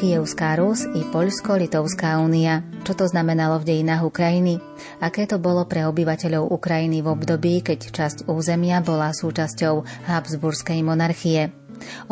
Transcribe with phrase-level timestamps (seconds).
[0.00, 2.64] Kievská Rus i Poľsko-Litovská únia.
[2.88, 4.69] Čo to znamenalo v dejinách Ukrajiny?
[5.00, 11.56] Aké to bolo pre obyvateľov Ukrajiny v období, keď časť územia bola súčasťou Habsburskej monarchie?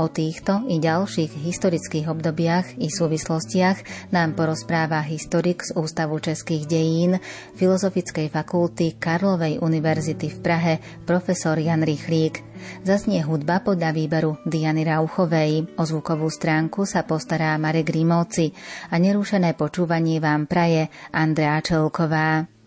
[0.01, 7.21] O týchto i ďalších historických obdobiach i súvislostiach nám porozpráva historik z Ústavu českých dejín
[7.61, 12.41] Filozofickej fakulty Karlovej univerzity v Prahe profesor Jan Rychlík.
[12.83, 15.79] Zasnie hudba podľa výberu Diany Rauchovej.
[15.79, 18.51] O zvukovú stránku sa postará Marek Rímovci
[18.91, 22.58] a nerušené počúvanie vám praje Andrea Čelková.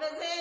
[0.00, 0.39] veces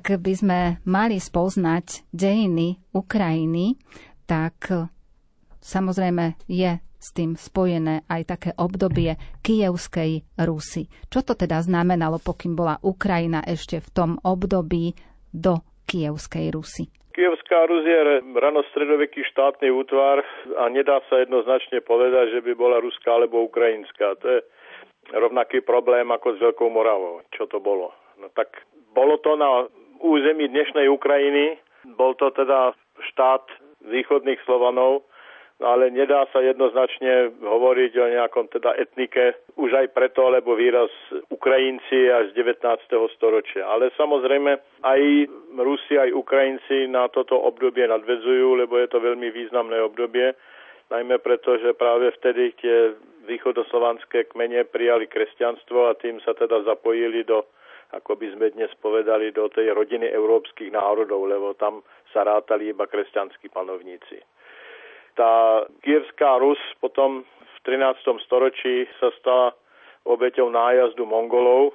[0.00, 3.76] Ak by sme mali spoznať dejiny Ukrajiny,
[4.24, 4.72] tak
[5.60, 10.88] samozrejme je s tým spojené aj také obdobie Kievskej Rusy.
[11.12, 14.96] Čo to teda znamenalo, pokým bola Ukrajina ešte v tom období
[15.36, 16.88] do Kievskej Rusy?
[17.12, 20.24] Kievská Rus je ranostredoveký štátny útvar
[20.56, 24.16] a nedá sa jednoznačne povedať, že by bola ruská alebo ukrajinská.
[24.24, 24.40] To je
[25.12, 27.20] rovnaký problém ako s Veľkou Moravou.
[27.36, 27.92] Čo to bolo?
[28.16, 28.64] No tak
[28.96, 29.68] bolo to na
[30.00, 31.60] území dnešnej Ukrajiny.
[31.96, 32.72] Bol to teda
[33.12, 33.44] štát
[33.88, 35.04] východných Slovanov,
[35.60, 40.92] no ale nedá sa jednoznačne hovoriť o nejakom teda etnike, už aj preto, lebo výraz
[41.32, 42.60] Ukrajinci až z 19.
[43.16, 43.64] storočia.
[43.64, 45.00] Ale samozrejme aj
[45.56, 50.36] Rusi, aj Ukrajinci na toto obdobie nadvedzujú, lebo je to veľmi významné obdobie,
[50.92, 52.92] najmä preto, že práve vtedy tie
[53.24, 57.46] východoslovanské kmene prijali kresťanstvo a tým sa teda zapojili do
[57.90, 61.82] ako by sme dnes povedali, do tej rodiny európskych národov, lebo tam
[62.14, 64.22] sa rátali iba kresťanskí panovníci.
[65.18, 67.98] Tá Kievská Rus potom v 13.
[68.24, 69.52] storočí sa stala
[70.06, 71.74] obeťou nájazdu Mongolov,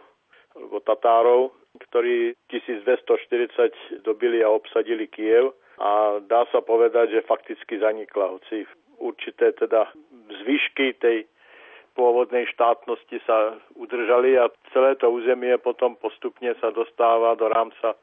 [0.56, 1.52] alebo Tatárov,
[1.92, 8.64] ktorí 1240 dobili a obsadili Kiev a dá sa povedať, že fakticky zanikla, hoci
[9.04, 9.92] určité teda
[10.44, 11.28] zvyšky tej
[11.96, 17.96] pôvodnej štátnosti sa udržali a celé to územie potom postupne sa dostáva do rámca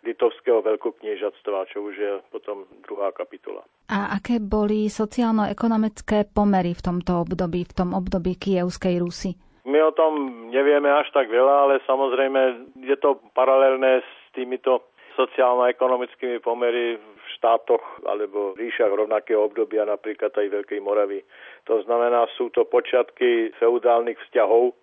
[0.00, 3.60] litovského veľkokniežatstva, čo už je potom druhá kapitola.
[3.92, 9.36] A aké boli sociálno-ekonomické pomery v tomto období, v tom období Kievskej Rusy?
[9.68, 12.40] My o tom nevieme až tak veľa, ale samozrejme
[12.80, 14.88] je to paralelné s týmito
[15.20, 21.24] sociálno-ekonomickými pomery v štátoch alebo ríšach rovnakého obdobia, napríklad aj Veľkej Moravy.
[21.72, 24.76] To znamená, sú to počiatky feudálnych vzťahov,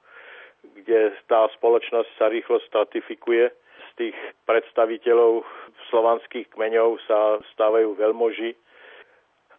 [0.74, 3.54] kde tá spoločnosť sa rýchlo stratifikuje
[3.98, 5.42] tých predstaviteľov
[5.90, 8.54] slovanských kmeňov sa stávajú veľmoži.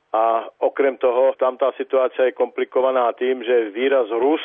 [0.08, 4.40] A okrem toho, tam tá situácia je komplikovaná tým, že výraz Rus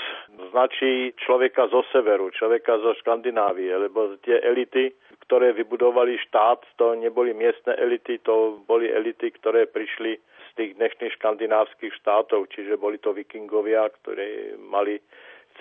[0.52, 4.92] značí človeka zo severu, človeka zo Škandinávie, lebo tie elity,
[5.28, 11.16] ktoré vybudovali štát, to neboli miestne elity, to boli elity, ktoré prišli z tých dnešných
[11.18, 15.00] škandinávskych štátov, čiže boli to vikingovia, ktorí mali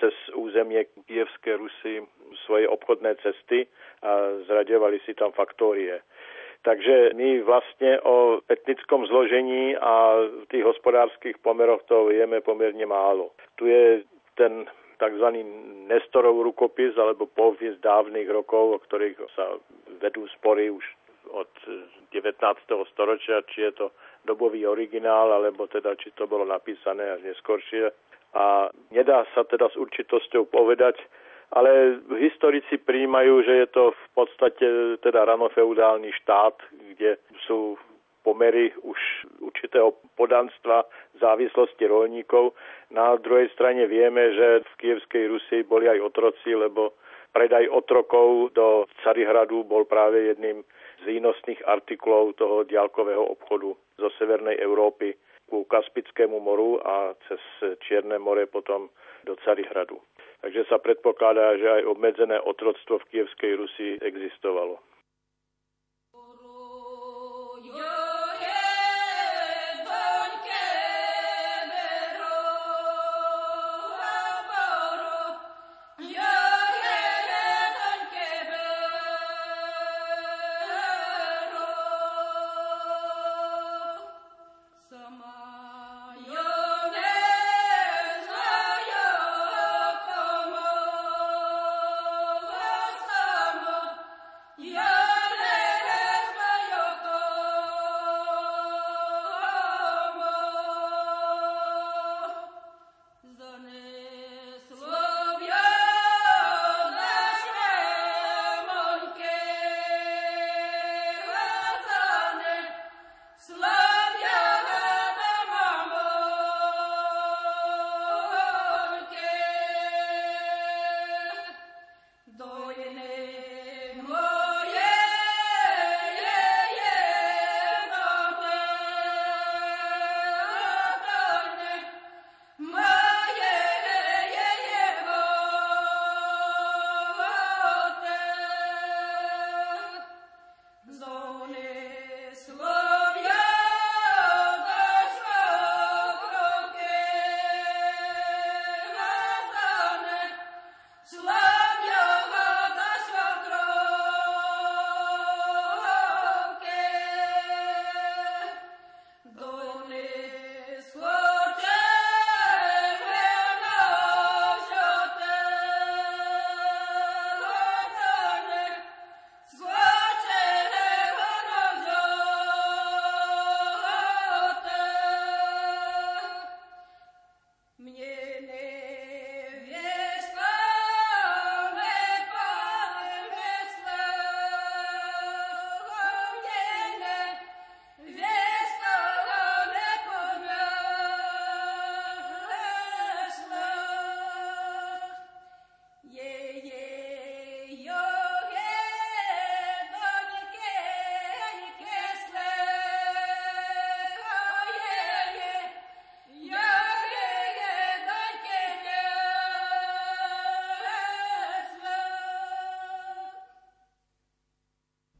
[0.01, 2.01] cez územie Kievské Rusy
[2.45, 3.69] svoje obchodné cesty
[4.01, 6.01] a zraďovali si tam faktórie.
[6.63, 10.15] Takže my vlastne o etnickom zložení a
[10.47, 13.35] tých hospodárskych pomeroch to vieme pomerne málo.
[13.59, 14.07] Tu je
[14.39, 14.63] ten
[15.03, 15.27] tzv.
[15.91, 19.59] Nestorov rukopis alebo povie dávnych rokov, o ktorých sa
[19.99, 20.83] vedú spory už
[21.31, 21.51] od
[22.15, 22.39] 19.
[22.93, 23.87] storočia, či je to
[24.23, 27.91] dobový originál, alebo teda či to bolo napísané až neskôršie.
[28.33, 30.97] A nedá sa teda s určitosťou povedať,
[31.53, 34.67] ale historici príjmajú, že je to v podstate
[35.05, 36.57] teda ranofeudálny štát,
[36.95, 37.77] kde sú
[38.23, 38.99] pomery už
[39.43, 40.87] určitého podanstva
[41.19, 42.55] závislosti rolníkov.
[42.89, 46.95] Na druhej strane vieme, že v Kievskej Rusi boli aj otroci, lebo
[47.35, 50.63] predaj otrokov do Carihradu bol práve jedným
[51.03, 55.13] z výnosných artiklov toho diálkového obchodu zo Severnej Európy
[55.51, 57.41] ku Kaspickému moru a cez
[57.83, 58.87] Čierne more potom
[59.27, 59.99] do Carihradu.
[60.43, 64.92] Takže sa predpokladá, že aj obmedzené otroctvo v Kievskej Rusi existovalo.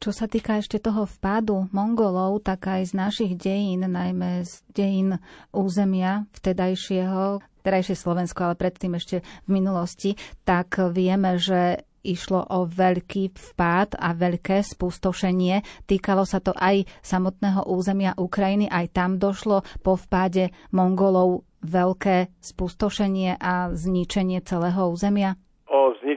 [0.04, 5.16] Čo sa týka ešte toho vpádu Mongolov, tak aj z našich dejín, najmä z dejín
[5.56, 13.32] územia vtedajšieho, terajšie Slovensko, ale predtým ešte v minulosti, tak vieme, že išlo o veľký
[13.32, 15.88] vpád a veľké spustošenie.
[15.88, 23.40] Týkalo sa to aj samotného územia Ukrajiny, aj tam došlo po vpáde Mongolov veľké spustošenie
[23.40, 25.40] a zničenie celého územia?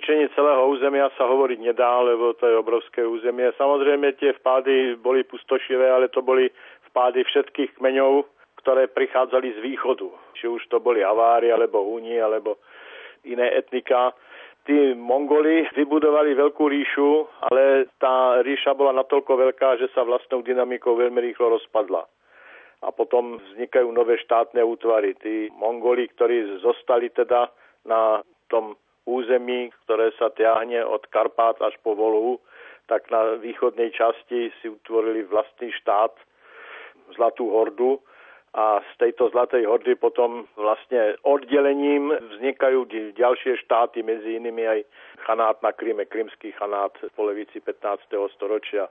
[0.06, 3.50] O zničení celého územia sa hovoriť nedá, lebo to je obrovské územie.
[3.58, 6.46] Samozrejme tie vpády boli pustošivé, ale to boli
[6.94, 8.22] vpády všetkých kmeňov,
[8.62, 10.06] ktoré prichádzali z východu.
[10.38, 12.62] Či už to boli Avári, alebo Húni, alebo
[13.26, 14.14] iné etnika
[14.62, 20.94] tí Mongoli vybudovali veľkú ríšu, ale tá ríša bola natoľko veľká, že sa vlastnou dynamikou
[20.94, 22.06] veľmi rýchlo rozpadla.
[22.86, 25.18] A potom vznikajú nové štátne útvary.
[25.18, 27.50] Tí Mongoli, ktorí zostali teda
[27.82, 32.42] na tom území, ktoré sa tiahne od Karpát až po Volhu,
[32.90, 36.12] tak na východnej časti si utvorili vlastný štát,
[37.14, 38.02] Zlatú hordu,
[38.56, 44.80] a z tejto Zlatej hordy potom vlastne oddelením vznikajú ďalšie štáty, medzi inými aj
[45.28, 48.08] chanát na Kryme, krymský chanát v polovici 15.
[48.32, 48.88] storočia.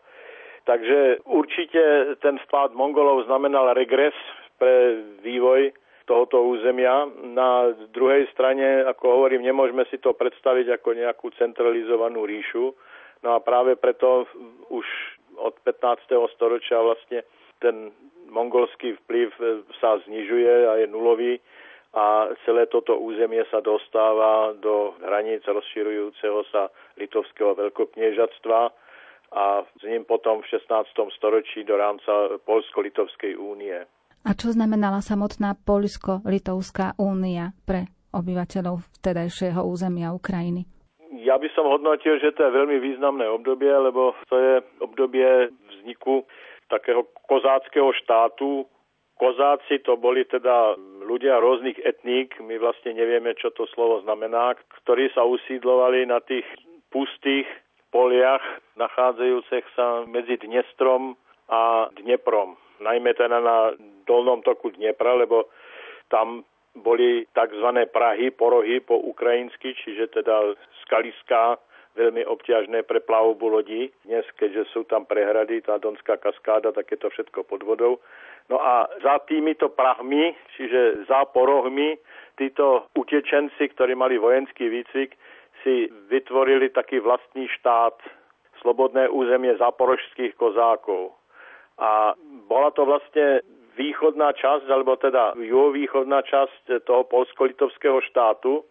[0.69, 4.13] Takže určite ten vpád Mongolov znamenal regres
[4.61, 5.73] pre vývoj
[6.05, 7.09] tohoto územia.
[7.33, 12.73] Na druhej strane, ako hovorím, nemôžeme si to predstaviť ako nejakú centralizovanú ríšu.
[13.25, 14.29] No a práve preto
[14.69, 14.85] už
[15.37, 16.13] od 15.
[16.37, 17.25] storočia vlastne
[17.59, 17.91] ten
[18.29, 19.41] mongolský vplyv e,
[19.81, 21.33] sa znižuje a je nulový
[21.95, 26.67] a celé toto územie sa dostáva do hraníc rozširujúceho sa
[26.99, 28.59] litovského veľkokniežatstva
[29.31, 30.91] a s ním potom v 16.
[31.15, 33.79] storočí do rámca Polsko-Litovskej únie.
[34.25, 40.65] A čo znamenala samotná Polsko-Litovská únia pre obyvateľov vtedajšieho územia Ukrajiny?
[41.21, 46.25] Ja by som hodnotil, že to je veľmi významné obdobie, lebo to je obdobie vzniku
[46.73, 48.65] takého kozáckého štátu.
[49.21, 50.73] Kozáci to boli teda
[51.05, 56.43] ľudia rôznych etník, my vlastne nevieme, čo to slovo znamená, ktorí sa usídlovali na tých
[56.89, 57.45] pustých
[57.93, 58.43] poliach,
[58.75, 61.13] nachádzajúcich sa medzi Dnestrom
[61.47, 62.57] a Dneprom.
[62.79, 63.71] Najmä teda na
[64.07, 65.47] dolnom toku Dnepra, lebo
[66.11, 66.43] tam
[66.75, 67.69] boli tzv.
[67.89, 71.55] Prahy, porohy po ukrajinsky, čiže teda skaliská
[71.95, 73.87] veľmi obťažné pre plavbu lodí.
[74.03, 78.03] Dnes, keďže sú tam prehrady, tá Donská kaskáda, tak je to všetko pod vodou.
[78.51, 81.95] No a za týmito prahmi, čiže za porohmi,
[82.35, 85.15] títo utečenci, ktorí mali vojenský výcvik,
[85.63, 87.95] si vytvorili taký vlastný štát,
[88.59, 91.15] slobodné územie zaporožských kozákov.
[91.79, 92.15] A
[92.47, 93.43] bola to vlastne
[93.75, 98.63] východná časť, alebo teda juhovýchodná časť toho polsko-litovského štátu,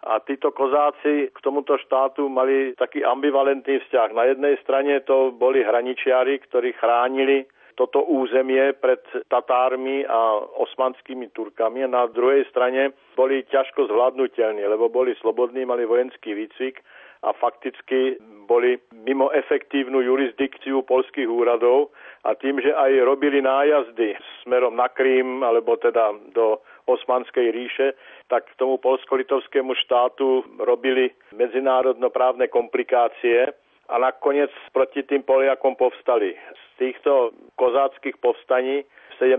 [0.00, 4.16] a títo kozáci k tomuto štátu mali taký ambivalentný vzťah.
[4.16, 7.44] Na jednej strane to boli hraničiari, ktorí chránili
[7.76, 11.84] toto územie pred Tatármi a osmanskými Turkami.
[11.84, 16.80] A na druhej strane boli ťažko zvládnutelní, lebo boli slobodní, mali vojenský výcvik
[17.22, 18.16] a fakticky
[18.50, 21.94] boli mimo efektívnu jurisdikciu polských úradov
[22.26, 26.58] a tým, že aj robili nájazdy smerom na Krím alebo teda do
[26.90, 27.94] Osmanskej ríše,
[28.26, 33.54] tak tomu polsko-litovskému štátu robili medzinárodnoprávne komplikácie
[33.90, 36.34] a nakoniec proti tým Poliakom povstali.
[36.34, 39.38] Z týchto kozáckých povstaní v 17.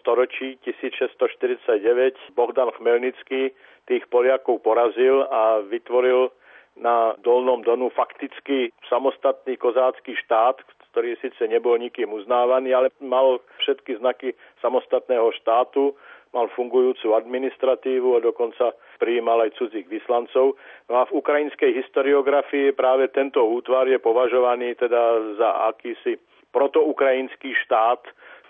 [0.00, 3.56] storočí 1649 Bohdan Chmelnický
[3.88, 6.32] tých Poliakov porazil a vytvoril
[6.78, 14.02] na Dolnom Donu fakticky samostatný kozácky štát, ktorý síce nebol nikým uznávaný, ale mal všetky
[14.02, 15.94] znaky samostatného štátu
[16.30, 18.70] mal fungujúcu administratívu a dokonca
[19.02, 20.54] prijímal aj cudzích vyslancov.
[20.86, 26.22] No a v ukrajinskej historiografii práve tento útvar je považovaný teda za akýsi
[26.54, 28.02] protoukrajinský štát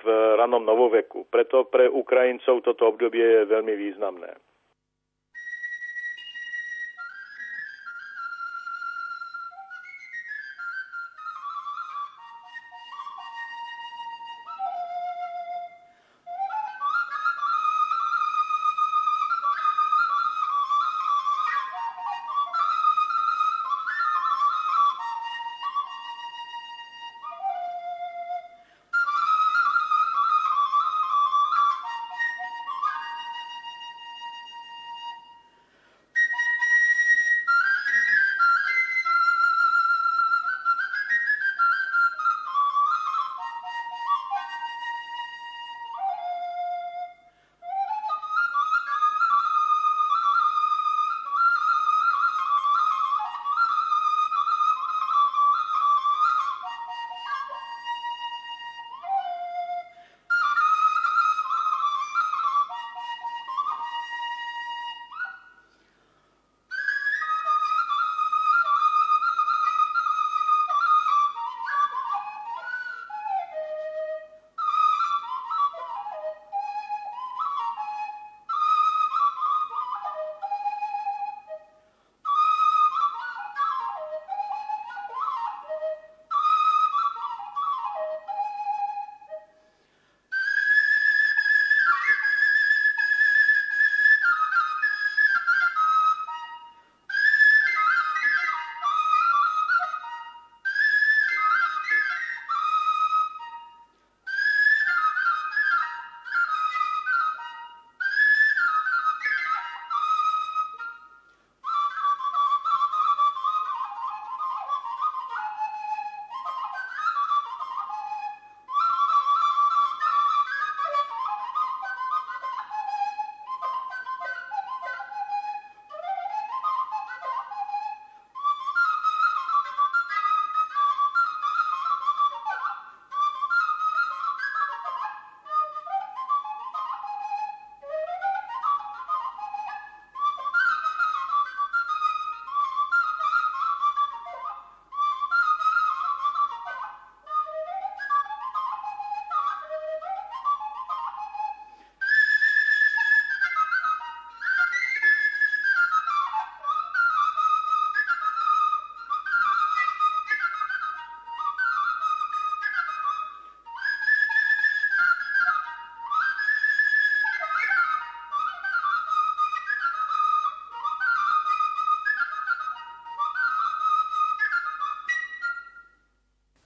[0.05, 1.29] v ranom novoveku.
[1.29, 4.33] Preto pre Ukrajincov toto obdobie je veľmi významné.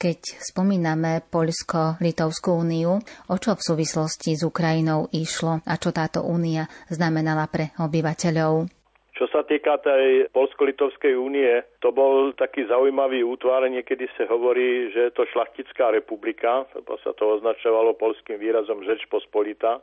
[0.04, 3.00] Keď spomíname Poľsko-Litovskú úniu,
[3.32, 8.68] o čo v súvislosti s Ukrajinou išlo a čo táto únia znamenala pre obyvateľov?
[9.16, 11.49] Čo sa týka tej Polsko-Litovskej únie,
[11.80, 17.16] to bol taký zaujímavý útvar, niekedy sa hovorí, že je to šlachtická republika, lebo sa
[17.16, 19.80] to označovalo polským výrazom Žeč pospolita.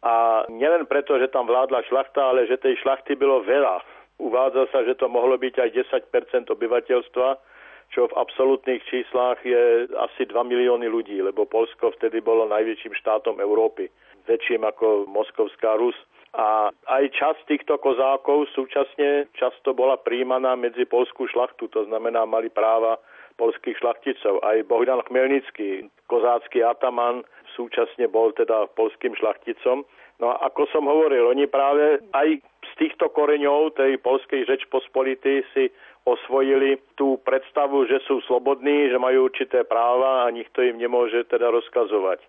[0.00, 3.84] A nielen preto, že tam vládla šlachta, ale že tej šlachty bylo veľa.
[4.16, 5.68] Uvádza sa, že to mohlo byť aj
[6.08, 7.49] 10% obyvateľstva,
[7.90, 13.42] čo v absolútnych číslach je asi 2 milióny ľudí, lebo Polsko vtedy bolo najväčším štátom
[13.42, 13.90] Európy,
[14.30, 15.98] väčším ako Moskovská Rus.
[16.30, 22.46] A aj časť týchto kozákov súčasne často bola príjmaná medzi polskú šlachtu, to znamená mali
[22.46, 23.02] práva
[23.34, 24.38] polských šlachticov.
[24.46, 27.26] Aj Bohdan Chmelnický, kozácky ataman,
[27.58, 29.82] súčasne bol teda polským šlachticom.
[30.22, 35.42] No a ako som hovoril, oni práve aj z týchto koreňov tej polskej žeč pospolity
[35.56, 35.72] si
[36.08, 41.52] osvojili tú predstavu, že sú slobodní, že majú určité práva a nikto im nemôže teda
[41.52, 42.24] rozkazovať.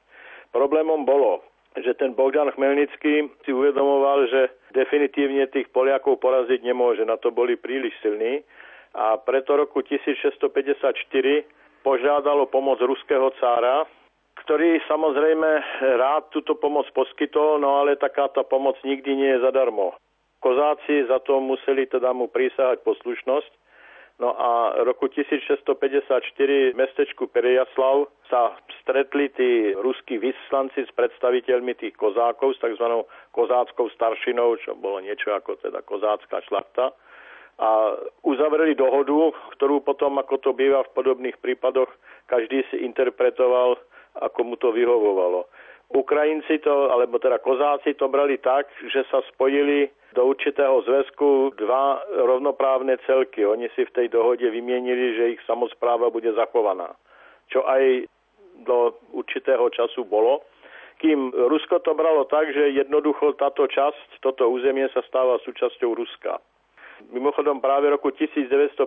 [0.51, 1.39] Problémom bolo,
[1.79, 7.55] že ten Bogdan Chmelnický si uvedomoval, že definitívne tých Poliakov poraziť nemôže, na to boli
[7.55, 8.43] príliš silní
[8.91, 10.43] a preto roku 1654
[11.79, 13.87] požiadalo pomoc ruského cára,
[14.43, 15.49] ktorý samozrejme
[15.95, 19.95] rád túto pomoc poskytol, no ale taká tá pomoc nikdy nie je zadarmo.
[20.41, 23.60] Kozáci za to museli teda mu prísahať poslušnosť
[24.21, 25.65] No a roku 1654
[26.69, 28.53] v mestečku Perejaslav sa
[28.85, 33.01] stretli tí ruskí vyslanci s predstaviteľmi tých kozákov, s tzv.
[33.33, 36.93] kozáckou staršinou, čo bolo niečo ako teda kozácká šlachta.
[37.57, 41.89] A uzavreli dohodu, ktorú potom, ako to býva v podobných prípadoch,
[42.29, 43.81] každý si interpretoval,
[44.21, 45.49] ako mu to vyhovovalo.
[45.91, 52.03] Ukrajinci to, alebo teda kozáci to brali tak, že sa spojili do určitého zväzku dva
[52.27, 53.43] rovnoprávne celky.
[53.43, 56.95] Oni si v tej dohode vymienili, že ich samozpráva bude zachovaná.
[57.51, 58.07] Čo aj
[58.63, 60.43] do určitého času bolo.
[61.01, 66.37] Kým Rusko to bralo tak, že jednoducho táto časť, toto územie sa stáva súčasťou Ruska.
[67.09, 68.77] Mimochodom práve roku 1954,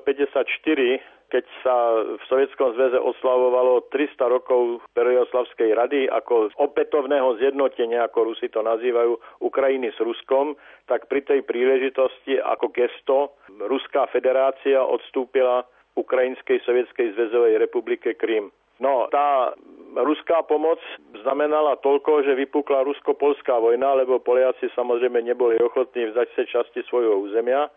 [1.27, 1.75] keď sa
[2.15, 9.19] v Sovietskom zväze oslavovalo 300 rokov Perojoslavskej rady ako opätovného zjednotenia, ako Rusi to nazývajú,
[9.43, 10.55] Ukrajiny s Ruskom,
[10.87, 13.17] tak pri tej príležitosti ako gesto
[13.59, 15.67] Ruská federácia odstúpila
[15.99, 18.55] Ukrajinskej sovietskej zväzovej republike Krym.
[18.83, 19.55] No, tá
[19.95, 20.83] ruská pomoc
[21.23, 27.23] znamenala toľko, že vypukla rusko-polská vojna, lebo Poliaci samozrejme neboli ochotní vzdať sa časti svojho
[27.23, 27.71] územia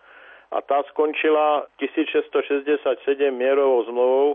[0.51, 3.03] a tá skončila 1667
[3.35, 4.27] mierovou zmluvou,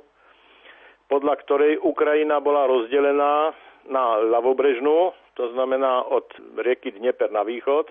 [1.08, 3.52] podľa ktorej Ukrajina bola rozdelená
[3.88, 6.28] na ľavobrežnú, to znamená od
[6.60, 7.88] rieky Dnieper na východ.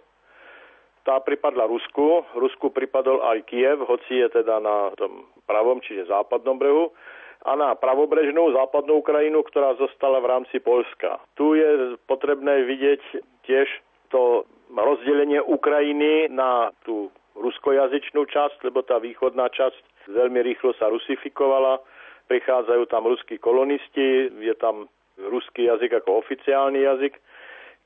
[1.01, 6.61] Tá pripadla Rusku, Rusku pripadol aj Kiev, hoci je teda na tom pravom, čiže západnom
[6.61, 6.93] brehu,
[7.41, 11.17] a na pravobrežnú západnú Ukrajinu, ktorá zostala v rámci Polska.
[11.33, 13.01] Tu je potrebné vidieť
[13.49, 13.65] tiež
[14.13, 17.09] to rozdelenie Ukrajiny na tú
[17.41, 21.81] ruskojazyčnú časť, lebo tá východná časť veľmi rýchlo sa rusifikovala.
[22.29, 24.87] Prichádzajú tam ruskí kolonisti, je tam
[25.19, 27.19] ruský jazyk ako oficiálny jazyk.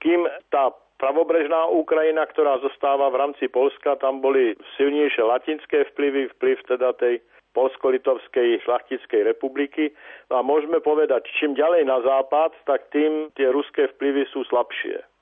[0.04, 0.70] Kým tá
[1.02, 7.20] pravobrežná Ukrajina, ktorá zostáva v rámci Polska, tam boli silnejšie latinské vplyvy, vplyv teda tej
[7.56, 9.96] Polsko-Litovskej šlachtickej republiky.
[10.28, 15.15] A môžeme povedať, čím ďalej na západ, tak tým tie ruské vplyvy sú slabšie.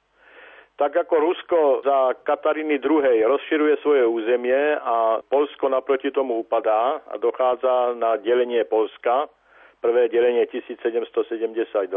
[0.84, 3.08] Tak ako Rusko za Kataríny II.
[3.24, 9.32] rozširuje svoje územie a Polsko naproti tomu upadá a dochádza na delenie Polska,
[9.80, 11.88] prvé delenie 1772,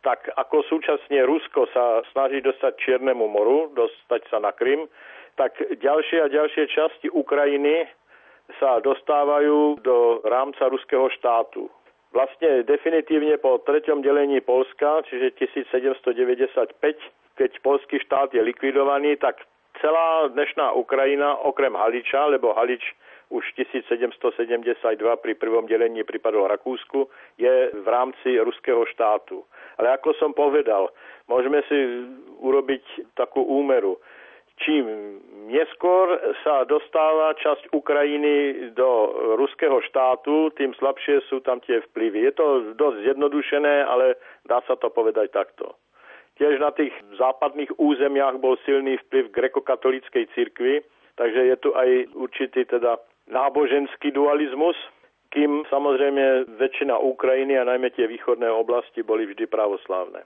[0.00, 4.88] tak ako súčasne Rusko sa snaží dostať Čiernemu moru, dostať sa na Krym,
[5.36, 7.84] tak ďalšie a ďalšie časti Ukrajiny
[8.56, 11.68] sa dostávajú do rámca ruského štátu.
[12.16, 16.80] Vlastne definitívne po treťom delení Polska, čiže 1795,
[17.36, 19.44] keď polský štát je likvidovaný, tak
[19.84, 22.80] celá dnešná Ukrajina, okrem Haliča, lebo Halič
[23.28, 27.04] už 1772 pri prvom delení pripadol Rakúsku,
[27.36, 29.44] je v rámci ruského štátu.
[29.76, 30.88] Ale ako som povedal,
[31.28, 31.76] môžeme si
[32.40, 34.00] urobiť takú úmeru.
[34.56, 34.88] Čím
[35.52, 38.88] neskôr sa dostáva časť Ukrajiny do
[39.36, 42.24] ruského štátu, tým slabšie sú tam tie vplyvy.
[42.24, 44.16] Je to dosť zjednodušené, ale
[44.48, 45.76] dá sa to povedať takto.
[46.40, 50.84] Tiež na tých západných územiach bol silný vplyv grekokatolíckej cirkvi,
[51.16, 54.76] takže je tu aj určitý teda náboženský dualizmus,
[55.32, 60.24] kým samozrejme väčšina Ukrajiny a najmä tie východné oblasti boli vždy pravoslávne.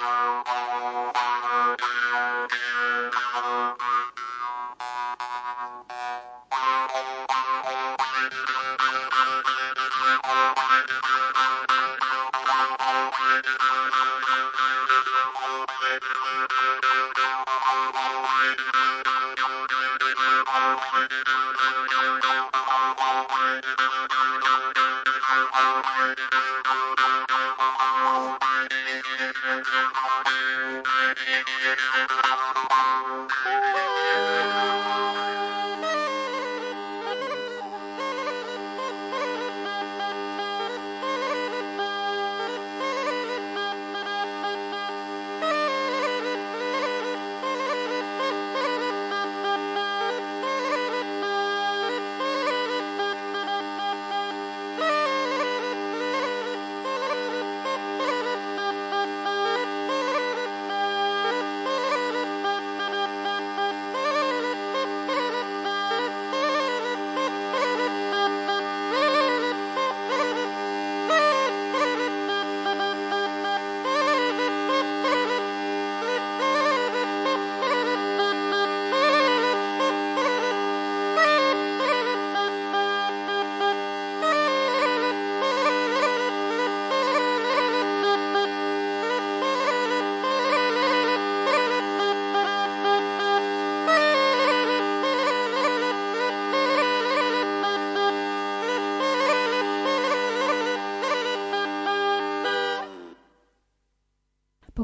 [0.00, 0.49] Thank you.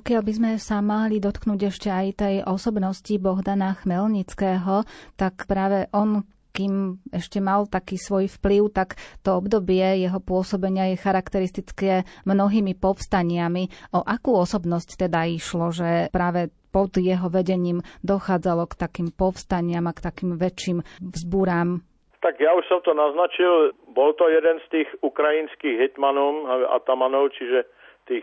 [0.06, 4.86] Pokiaľ by sme sa mali dotknúť ešte aj tej osobnosti Bohdana Chmelnického,
[5.18, 6.22] tak práve on
[6.54, 13.66] kým ešte mal taký svoj vplyv, tak to obdobie jeho pôsobenia je charakteristické mnohými povstaniami.
[13.98, 19.96] O akú osobnosť teda išlo, že práve pod jeho vedením dochádzalo k takým povstaniam a
[19.98, 21.82] k takým väčším vzbúram?
[22.22, 27.34] Tak ja už som to naznačil, bol to jeden z tých ukrajinských hitmanov a tamanov,
[27.34, 27.66] čiže
[28.06, 28.22] tých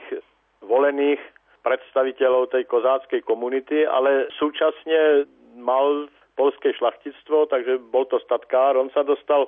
[0.63, 1.19] volených
[1.63, 8.75] predstaviteľov tej kozáckej komunity, ale súčasne mal polské šlachtictvo, takže bol to statkár.
[8.75, 9.47] On sa dostal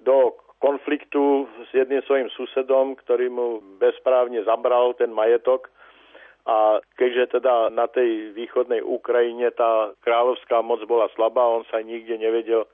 [0.00, 3.46] do konfliktu s jedným svojim susedom, ktorý mu
[3.80, 5.68] bezprávne zabral ten majetok.
[6.48, 12.16] A keďže teda na tej východnej Ukrajine tá kráľovská moc bola slabá, on sa nikde
[12.16, 12.64] nevedel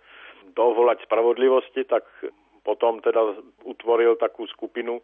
[0.55, 2.07] dovolať spravodlivosti, tak
[2.62, 5.03] potom teda utvoril takú skupinu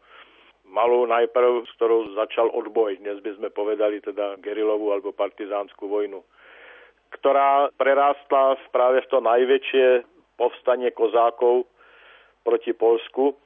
[0.72, 6.24] malú najprv, s ktorou začal odboj, dnes by sme povedali teda gerilovú alebo partizánsku vojnu,
[7.20, 9.86] ktorá prerástla práve v to najväčšie
[10.40, 11.68] povstanie kozákov
[12.40, 13.36] proti Polsku.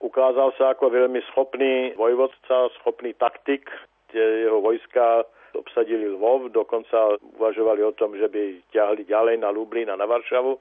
[0.00, 3.68] Ukázal sa ako veľmi schopný vojvodca, schopný taktik.
[4.10, 9.92] Tie jeho vojska obsadili Lvov, dokonca uvažovali o tom, že by ťahli ďalej na Lublin
[9.92, 10.56] a na Varšavu.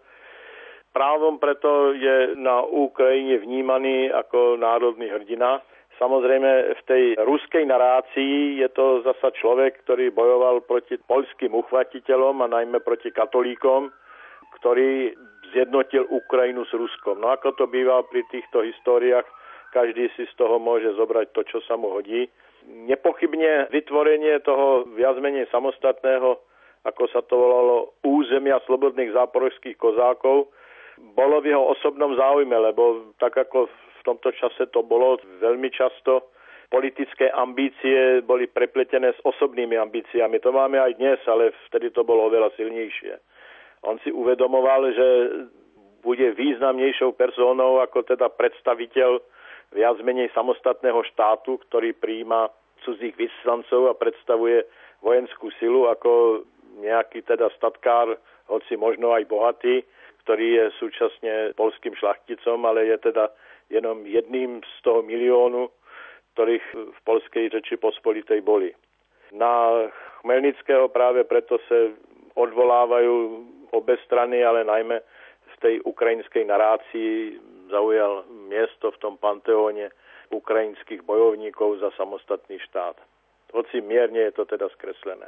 [0.91, 5.63] Právom preto je na Ukrajine vnímaný ako národný hrdina,
[6.01, 12.49] Samozrejme, v tej ruskej narácii je to zasa človek, ktorý bojoval proti poľským uchvatiteľom a
[12.49, 13.93] najmä proti katolíkom,
[14.57, 15.13] ktorý
[15.53, 17.21] zjednotil Ukrajinu s Ruskom.
[17.21, 19.29] No ako to býva pri týchto históriách,
[19.69, 22.25] každý si z toho môže zobrať to, čo sa mu hodí.
[22.65, 26.41] Nepochybne vytvorenie toho viac menej samostatného,
[26.81, 30.49] ako sa to volalo, územia slobodných záporovských kozákov,
[31.13, 33.69] bolo v jeho osobnom záujme, lebo tak ako
[34.03, 36.31] tomto čase to bolo veľmi často.
[36.71, 40.39] Politické ambície boli prepletené s osobnými ambíciami.
[40.39, 43.19] To máme aj dnes, ale vtedy to bolo oveľa silnejšie.
[43.83, 45.07] On si uvedomoval, že
[46.01, 49.19] bude významnejšou persónou ako teda predstaviteľ
[49.71, 52.49] viac menej samostatného štátu, ktorý príjima
[52.81, 54.65] cudzích vyslancov a predstavuje
[55.05, 56.43] vojenskú silu ako
[56.81, 58.17] nejaký teda statkár,
[58.49, 59.85] hoci možno aj bohatý,
[60.25, 63.29] ktorý je súčasne polským šlachticom, ale je teda
[63.71, 65.71] jenom jedným z toho miliónu
[66.33, 68.71] ktorých v polskej reči pospolitej boli.
[69.35, 69.87] Na
[70.21, 71.91] Chmelnického práve preto sa
[72.35, 73.13] odvolávajú
[73.75, 74.99] obe strany, ale najmä
[75.51, 77.39] v tej ukrajinskej narácii
[77.71, 79.91] zaujal miesto v tom panteóne
[80.31, 82.95] ukrajinských bojovníkov za samostatný štát.
[83.51, 85.27] Hoci mierne je to teda skreslené.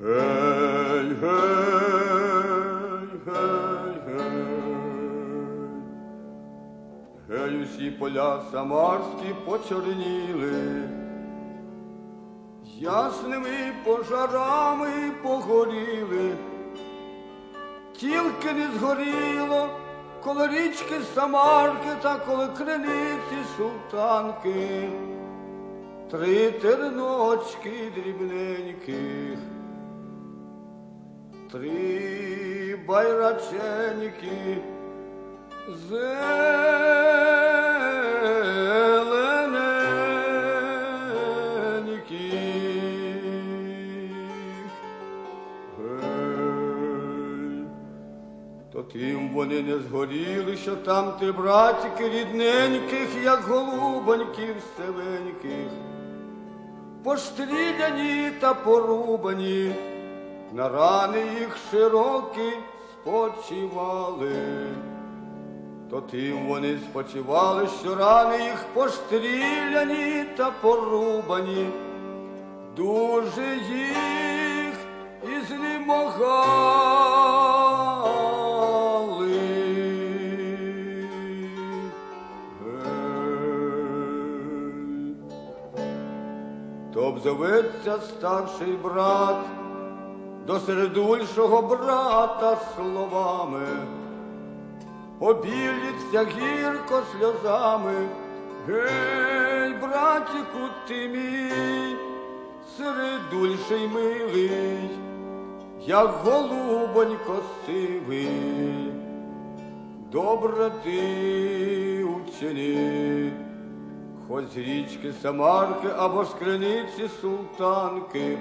[0.00, 1.69] Hej, hej,
[7.70, 10.82] усі поля самарські почорніли,
[12.78, 16.30] ясними пожарами погоріли,
[17.92, 19.68] тільки не згоріло
[20.24, 24.88] коло річки Самарки та коло криниці султанки,
[26.10, 29.38] три терночки дрібненьких,
[31.52, 34.58] три байраченьки.
[35.88, 37.59] Зелененьких.
[48.92, 55.70] Тим вони не згоріли, що там ти братики рідненьких, як голубоньків селеньких,
[57.04, 59.74] постріляні та порубані,
[60.52, 62.52] на рани їх широкі
[62.92, 64.32] спочивали,
[65.90, 71.66] то тим вони спочивали, що рани їх постріляні та порубані,
[72.76, 74.74] дуже їх
[75.22, 77.19] і знемогали.
[87.22, 89.36] То обзоветься старший брат
[90.46, 93.66] до середульшого брата словами,
[95.20, 98.08] обіліться гірко сльозами,
[98.68, 101.96] гей, братіку ти мій,
[102.76, 104.90] середульший милий,
[105.86, 108.92] як голубонько сивий,
[110.12, 113.32] добре ти учені,
[114.30, 116.34] хоч з річки Самарки або з
[117.20, 118.38] султанки,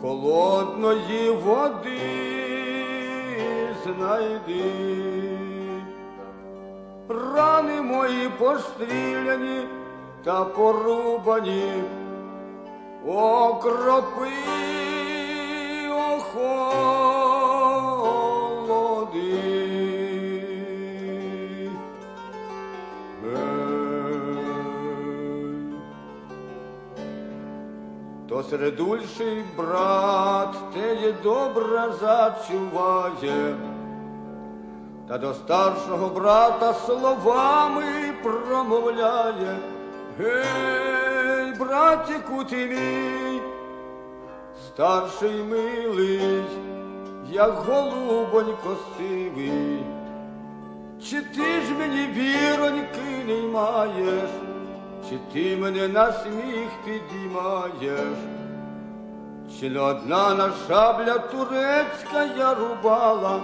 [0.00, 2.00] холодної води
[3.84, 4.62] знайди.
[7.08, 9.60] Рани мої постріляні
[10.24, 11.72] та порубані,
[13.06, 14.28] окропи
[15.90, 17.15] охолоди.
[28.36, 33.56] То середульший брат теє добре зачуває,
[35.08, 37.84] та до старшого брата словами
[38.22, 39.58] промовляє.
[40.18, 43.40] Гей, братіку ти мій,
[44.66, 46.44] старший милий,
[47.30, 49.84] як голубонько сивий,
[51.02, 54.30] чи ти ж мені віроньки не маєш,
[55.10, 58.18] чи ти мене на сміх підіймаєш,
[59.60, 63.40] чи не одна на шабля турецька я рубала,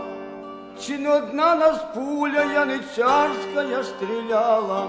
[0.81, 4.87] чи не одна нас пуля яничарська я стріляла,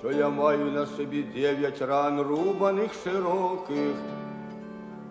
[0.00, 3.94] що я маю на собі дев'ять ран рубаних широких,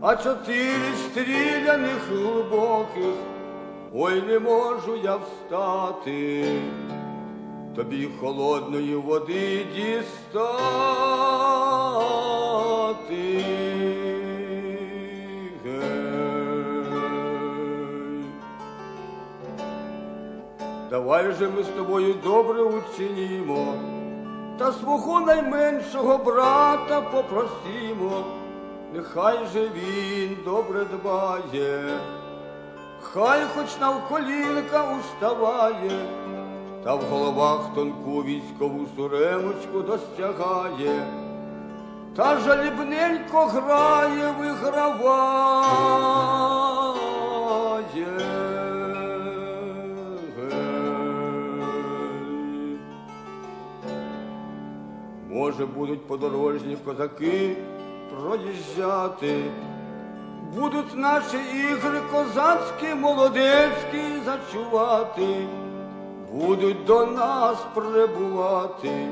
[0.01, 3.15] а чотири стріляних глибоких,
[3.93, 6.45] ой не можу я встати,
[7.77, 10.47] тобі холодної води дістати.
[15.65, 16.17] Гей.
[20.89, 23.73] Давай же ми з тобою добре учинімо,
[24.57, 28.23] та свого найменшого брата попросімо,
[28.93, 31.99] нехай же він добре дбає,
[33.01, 35.91] хай хоч навколінка уставає,
[36.83, 41.07] та в головах тонку військову суремочку достягає,
[42.15, 45.67] та жалібненько грає, виграває.
[55.29, 57.57] Може, будуть подорожні козаки
[58.09, 59.43] проїжджати,
[60.55, 61.37] будуть наші
[61.71, 65.47] ігри козацькі, молодецькі зачувати,
[66.31, 69.07] будуть до нас прибувати,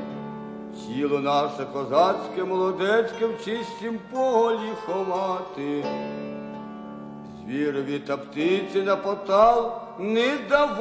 [0.86, 5.84] тіло наше козацьке, молодецьке в чистім полі ховати.
[7.44, 10.76] Звірові та птиці на потал не давати.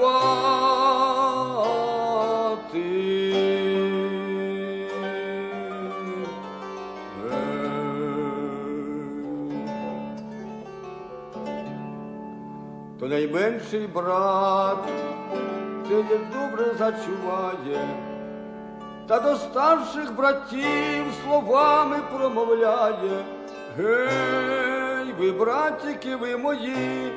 [13.06, 14.78] Що найменший брат
[15.90, 17.88] це добре зачуває,
[19.08, 23.26] та до старших братів словами промовляє.
[23.78, 27.12] Гей, ви, братики, ви мої,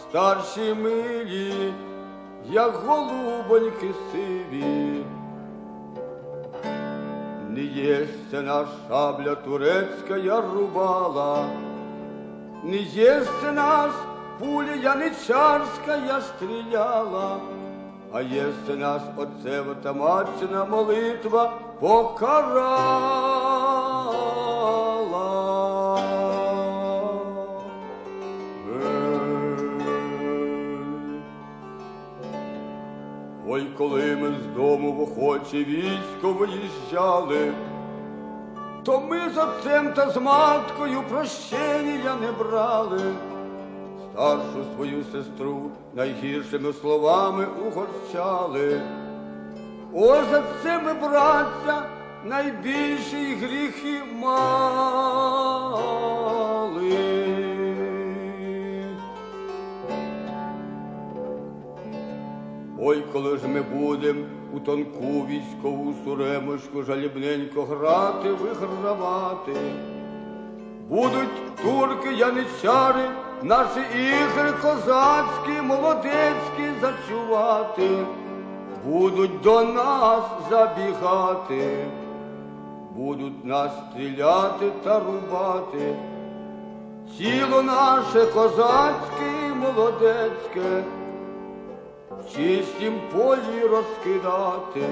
[0.00, 1.72] старші милі,
[2.50, 5.04] як голубоньки сиві.
[7.48, 11.44] Не єсться на шабля турецька я рубала,
[12.64, 13.92] не єсться нас
[14.40, 17.36] пуля яничарська стріляла,
[18.12, 23.10] а єсться нас отцева та матчина молитва покарала.
[33.48, 37.52] Ой, коли ми з дому в охоче військо виїжджали,
[38.84, 43.00] то ми з отцем та з маткою прощення не брали,
[44.20, 48.80] старшу свою сестру найгіршими словами угорчали.
[49.92, 51.86] Ось за це ми, браття,
[52.24, 54.40] найбільші гріхи мали.
[62.78, 69.52] Ой, коли ж ми будем у тонку військову суремочку жалібненько грати, вигравати.
[70.88, 73.10] Будуть турки, яничари,
[73.42, 77.88] наші ігри козацькі, молодецькі зачувати,
[78.84, 81.86] будуть до нас забігати,
[82.96, 85.94] будуть нас стріляти та рубати.
[87.18, 90.82] Тіло наше козацьке і молодецьке
[92.10, 94.86] в чистім полі розкидати,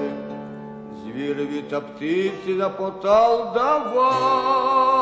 [1.03, 4.98] звірові та птиці на потал давати.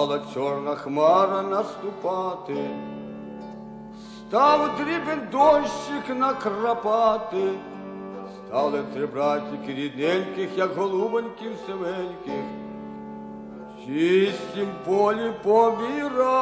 [0.00, 2.70] Стала чорна хмара наступати,
[4.18, 7.50] став дрібен дощик накрапати.
[8.36, 12.44] Стали три братики рідненьких, як голубоньків сивеньких,
[13.68, 16.40] в чистім полі помірати.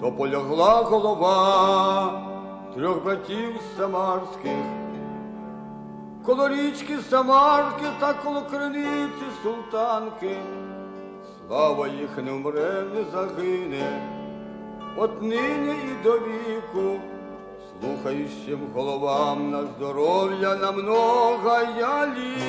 [0.00, 2.35] То полягла голова
[2.76, 4.64] трьох братів самарських,
[6.26, 10.36] коло річки Самарки та коло криниці султанки.
[11.48, 14.02] Слава їх не вмре, не загине,
[14.96, 17.00] от нині і до віку,
[17.80, 22.46] слухаючим головам на здоров'я на много я літа.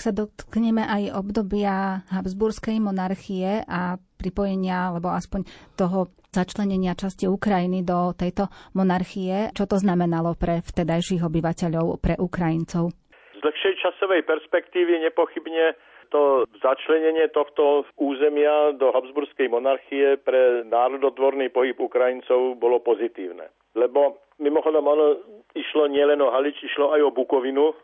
[0.00, 5.44] Ak sa dotkneme aj obdobia Habsburskej monarchie a pripojenia, alebo aspoň
[5.76, 12.96] toho začlenenia časti Ukrajiny do tejto monarchie, čo to znamenalo pre vtedajších obyvateľov, pre Ukrajincov?
[13.36, 15.76] Z dlhšej časovej perspektívy nepochybne
[16.08, 23.52] to začlenenie tohto územia do Habsburskej monarchie pre národotvorný pohyb Ukrajincov bolo pozitívne.
[23.76, 25.06] Lebo mimochodom ono
[25.52, 27.76] išlo nielen o Halič, išlo aj o Bukovinu.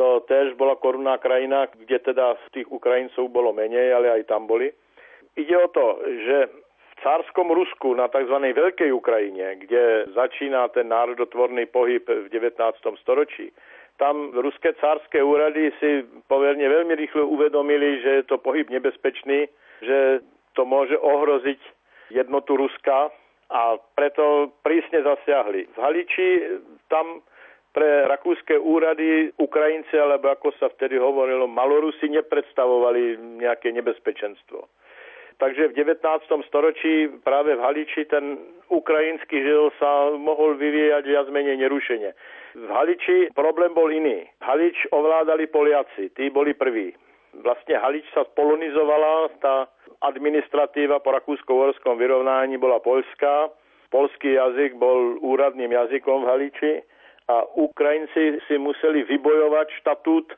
[0.00, 4.72] To tiež bola korunná krajina, kde teda tých Ukrajincov bolo menej, ale aj tam boli.
[5.36, 8.36] Ide o to, že v cárskom Rusku na tzv.
[8.56, 12.56] Veľkej Ukrajine, kde začína ten národotvorný pohyb v 19.
[13.04, 13.52] storočí,
[14.00, 19.46] tam ruské cárske úrady si poverne veľmi rýchlo uvedomili, že je to pohyb nebezpečný,
[19.84, 20.24] že
[20.56, 21.60] to môže ohroziť
[22.12, 23.12] jednotu Ruska
[23.52, 23.62] a
[23.94, 25.68] preto prísne zasiahli.
[25.72, 26.28] V Haliči
[26.88, 27.20] tam
[27.72, 34.68] pre rakúske úrady Ukrajinci, alebo ako sa vtedy hovorilo, Malorusi nepredstavovali nejaké nebezpečenstvo.
[35.40, 36.04] Takže v 19.
[36.46, 38.38] storočí práve v Haliči ten
[38.70, 42.14] ukrajinský žil sa mohol vyvíjať viac menej nerušene.
[42.54, 44.28] V Haliči problém bol iný.
[44.44, 46.94] Halič ovládali Poliaci, tí boli prví.
[47.42, 49.66] Vlastne Halič sa spolonizovala, tá
[50.04, 53.48] administratíva po rakúsko-horskom vyrovnání bola poľská.
[53.88, 56.72] Polský jazyk bol úradným jazykom v Haliči
[57.32, 60.36] a Ukrajinci si museli vybojovať štatút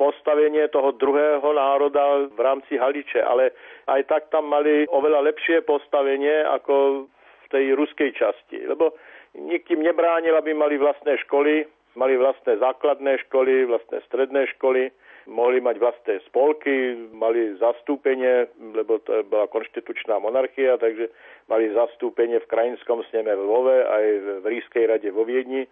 [0.00, 3.52] postavenie toho druhého národa v rámci Haliče, ale
[3.84, 7.04] aj tak tam mali oveľa lepšie postavenie ako
[7.44, 8.96] v tej ruskej časti, lebo
[9.36, 11.68] nikým nebránil, aby mali vlastné školy,
[12.00, 14.88] mali vlastné základné školy, vlastné stredné školy,
[15.28, 21.12] mohli mať vlastné spolky, mali zastúpenie, lebo to bola konštitučná monarchia, takže
[21.52, 24.04] mali zastúpenie v krajinskom sneme v Lvove aj
[24.40, 25.68] v Rískej rade vo Viedni.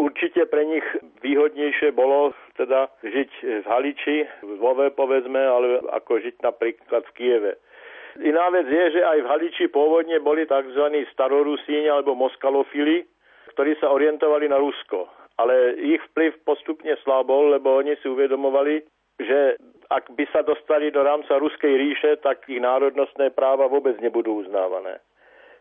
[0.00, 0.86] Určite pre nich
[1.20, 3.30] výhodnejšie bolo teda žiť
[3.60, 7.52] v Haliči, v Lvove povedzme, ale ako žiť napríklad v Kieve.
[8.24, 11.04] Iná vec je, že aj v Haliči pôvodne boli tzv.
[11.12, 13.04] starorusíni alebo moskalofili,
[13.52, 15.04] ktorí sa orientovali na Rusko.
[15.36, 18.80] Ale ich vplyv postupne slabol, lebo oni si uvedomovali,
[19.20, 19.60] že
[19.92, 24.96] ak by sa dostali do rámca Ruskej ríše, tak ich národnostné práva vôbec nebudú uznávané.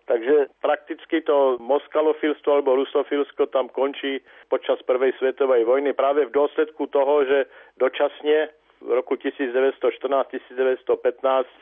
[0.09, 4.17] Takže prakticky to moskalofilstvo alebo rusofilsko tam končí
[4.49, 7.45] počas prvej svetovej vojny práve v dôsledku toho, že
[7.77, 8.49] dočasne
[8.81, 10.89] v roku 1914-1915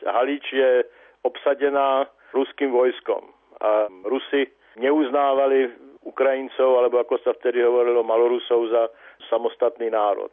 [0.08, 0.80] Halíč je
[1.28, 4.48] obsadená ruským vojskom a Rusi
[4.80, 5.68] neuznávali
[6.06, 8.88] Ukrajincov, alebo ako sa vtedy hovorilo, Malorusov za
[9.28, 10.30] samostatný národ.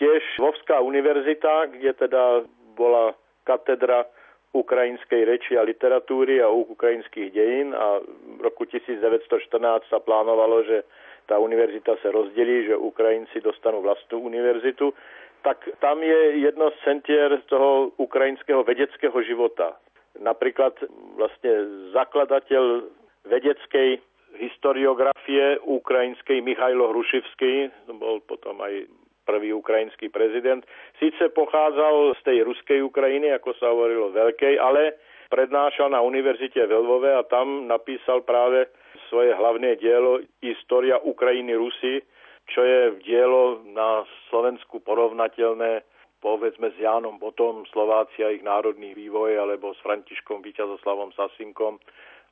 [0.00, 2.42] Tiež Vovská univerzita, kde teda
[2.74, 3.14] bola
[3.44, 4.08] katedra
[4.56, 10.88] ukrajinskej reči a literatúry a ukrajinských dejín a v roku 1914 sa plánovalo, že
[11.28, 14.96] tá univerzita sa rozdelí, že Ukrajinci dostanú vlastnú univerzitu,
[15.44, 19.76] tak tam je jedno z centier toho ukrajinského vedeckého života.
[20.18, 20.74] Napríklad
[21.20, 21.52] vlastne
[21.92, 22.88] zakladateľ
[23.28, 24.00] vedeckej
[24.40, 27.70] historiografie ukrajinskej Michajlo Hrušivský,
[28.00, 28.88] bol potom aj
[29.28, 30.64] prvý ukrajinský prezident.
[30.96, 34.96] Síce pochádzal z tej ruskej Ukrajiny, ako sa hovorilo, veľkej, ale
[35.28, 38.72] prednášal na univerzite v Lvove a tam napísal práve
[39.12, 42.00] svoje hlavné dielo História Ukrajiny Rusy,
[42.48, 45.84] čo je dielo na Slovensku porovnateľné
[46.18, 51.78] povedzme s Jánom Botom, Slovácia, ich národný vývoj, alebo s Františkom Víťazoslavom Sasinkom,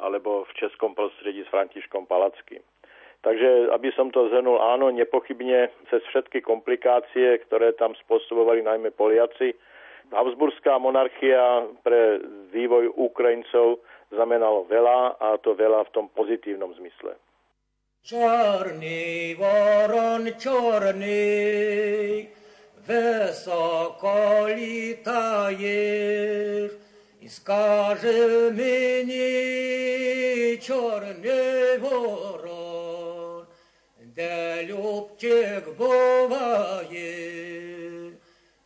[0.02, 2.60] alebo v českom prostredí s Františkom Palackým.
[3.25, 9.53] Takže, aby som to zhrnul, áno, nepochybne cez všetky komplikácie, ktoré tam spôsobovali najmä Poliaci,
[10.11, 12.19] Habsburská monarchia pre
[12.51, 13.79] vývoj Ukrajincov
[14.11, 17.15] znamenalo veľa a to veľa v tom pozitívnom zmysle.
[18.03, 22.27] Čorný voron, čorný,
[22.83, 25.63] высоко летаешь,
[27.21, 32.64] и скажи мне, черный ворон,
[34.16, 37.12] де любчик буває,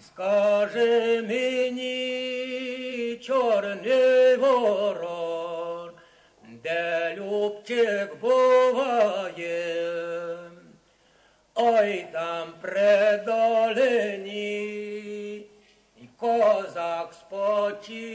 [0.07, 5.91] скаже мені чорний ворон,
[6.63, 9.67] де любчик буває,
[11.55, 14.21] ой там предолені,
[16.17, 18.13] козак спочиває,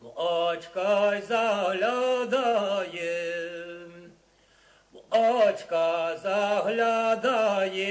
[0.00, 3.10] в очка заглядає,
[4.92, 7.90] в очка заглядає,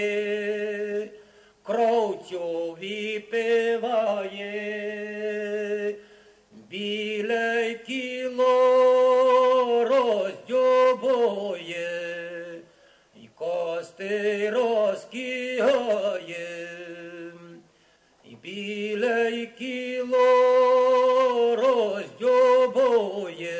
[1.63, 4.49] кровцю випиває,
[6.51, 8.88] біле кіло
[13.99, 16.37] кости розкігає,
[18.25, 20.25] і біле кіло
[21.55, 23.55] роздьобує,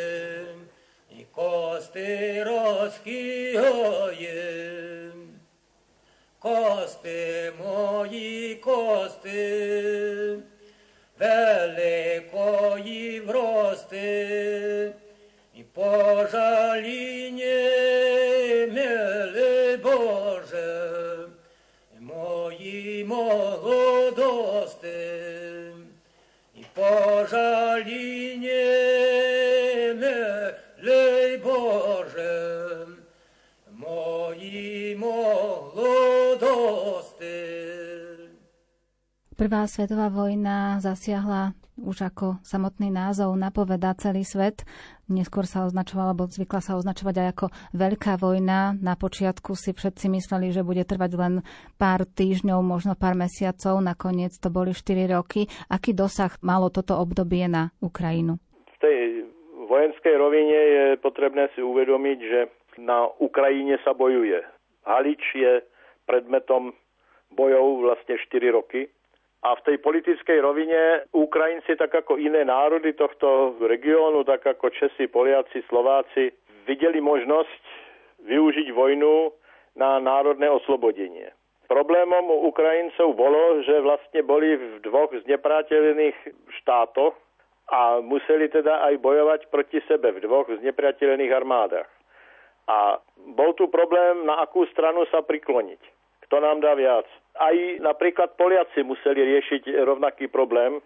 [1.20, 4.36] і кости розкігає.
[6.40, 10.38] Кости мої кости,
[11.20, 14.92] великої врости,
[15.56, 17.50] і пожаління,
[26.90, 28.50] pożaliniemy,
[33.72, 34.98] moji.
[39.40, 44.68] Prvá svetová vojna zasiahla už ako samotný názov napoveda celý svet.
[45.10, 48.78] Neskôr sa označovala, alebo zvykla sa označovať aj ako veľká vojna.
[48.78, 51.34] Na počiatku si všetci mysleli, že bude trvať len
[51.82, 53.82] pár týždňov, možno pár mesiacov.
[53.82, 55.50] Nakoniec to boli 4 roky.
[55.66, 58.38] Aký dosah malo toto obdobie na Ukrajinu?
[58.70, 59.26] V tej
[59.66, 62.40] vojenskej rovine je potrebné si uvedomiť, že
[62.78, 64.46] na Ukrajine sa bojuje.
[64.86, 65.66] Halič je
[66.06, 66.78] predmetom
[67.34, 68.94] bojov vlastne 4 roky
[69.40, 75.08] a v tej politickej rovine Ukrajinci, tak ako iné národy tohto regiónu, tak ako Česi,
[75.08, 76.36] Poliaci, Slováci,
[76.68, 77.64] videli možnosť
[78.28, 79.32] využiť vojnu
[79.80, 81.32] na národné oslobodenie.
[81.72, 86.18] Problémom Ukrajincov bolo, že vlastne boli v dvoch znepráteľných
[86.60, 87.16] štátoch
[87.70, 91.88] a museli teda aj bojovať proti sebe v dvoch znepriateľných armádach.
[92.66, 92.98] A
[93.38, 95.82] bol tu problém, na akú stranu sa prikloniť.
[96.26, 97.06] Kto nám dá viac.
[97.38, 100.82] Aj napríklad Poliaci museli riešiť rovnaký problém.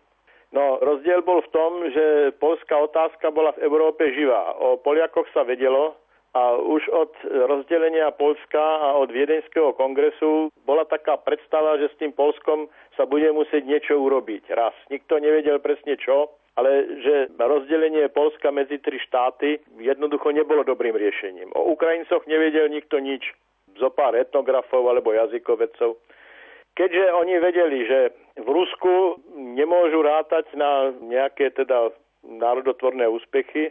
[0.54, 4.54] No, rozdiel bol v tom, že polská otázka bola v Európe živá.
[4.62, 5.98] O Poliakoch sa vedelo,
[6.34, 7.14] a už od
[7.46, 13.30] rozdelenia Polska a od Viedenského kongresu bola taká predstava, že s tým Polskom sa bude
[13.30, 14.50] musieť niečo urobiť.
[14.50, 14.74] Raz.
[14.90, 21.54] Nikto nevedel presne čo, ale že rozdelenie Polska medzi tri štáty jednoducho nebolo dobrým riešením.
[21.54, 23.30] O Ukrajincoch nevedel nikto nič.
[23.78, 25.98] Zo pár etnografov alebo jazykovedcov.
[26.74, 28.00] Keďže oni vedeli, že
[28.42, 31.94] v Rusku nemôžu rátať na nejaké teda
[32.26, 33.70] národotvorné úspechy,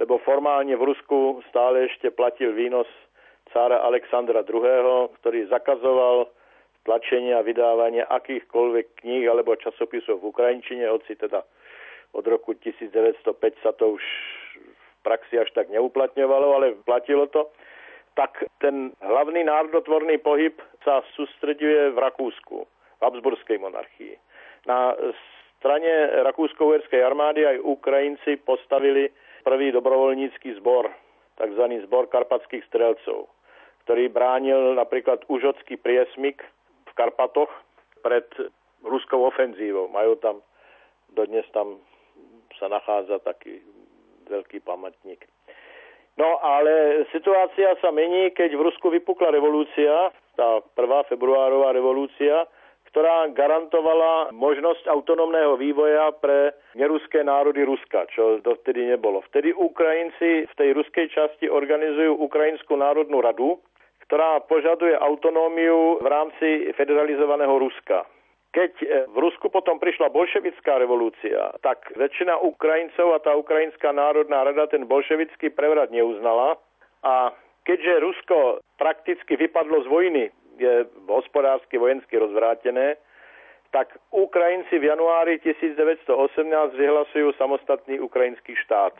[0.00, 2.90] lebo formálne v Rusku stále ešte platil výnos
[3.54, 6.26] cára Alexandra II., ktorý zakazoval
[6.82, 11.46] tlačenie a vydávanie akýchkoľvek kníh alebo časopisov v Ukrajinčine, hoci teda
[12.12, 13.22] od roku 1905
[13.62, 14.04] sa to už
[14.58, 17.46] v praxi až tak neuplatňovalo, ale platilo to,
[18.14, 20.52] tak ten hlavný národotvorný pohyb
[20.84, 24.14] sa sústreďuje v Rakúsku, v Habsburskej monarchii.
[24.68, 24.92] Na
[25.58, 29.08] strane rakúsko-uherskej armády aj Ukrajinci postavili
[29.42, 30.90] prvý dobrovoľnícky zbor,
[31.40, 31.64] tzv.
[31.88, 33.30] zbor karpatských strelcov,
[33.86, 36.44] ktorý bránil napríklad užocký priesmik
[36.86, 37.50] v Karpatoch
[38.04, 38.28] pred
[38.82, 39.88] ruskou ofenzívou.
[39.88, 40.42] Majú tam,
[41.14, 41.80] dodnes tam
[42.60, 43.62] sa nachádza taký
[44.28, 45.31] veľký pamätník.
[46.20, 52.44] No ale situácia sa mení, keď v Rusku vypukla revolúcia, tá prvá februárová revolúcia,
[52.92, 59.24] ktorá garantovala možnosť autonómneho vývoja pre neruské národy Ruska, čo dovtedy nebolo.
[59.32, 63.56] Vtedy Ukrajinci v tej ruskej časti organizujú Ukrajinskú národnú radu,
[64.04, 68.04] ktorá požaduje autonómiu v rámci federalizovaného Ruska.
[68.52, 74.44] Keď e, v Rusku potom prišla bolševická revolúcia, tak väčšina Ukrajincov a tá Ukrajinská národná
[74.44, 76.60] rada ten bolševický prevrat neuznala
[77.00, 77.32] a
[77.64, 80.24] keďže Rusko prakticky vypadlo z vojny
[80.60, 83.00] je hospodársky, vojensky rozvrátené,
[83.72, 88.92] tak Ukrajinci v januári 1918 vyhlasujú samostatný ukrajinský štát.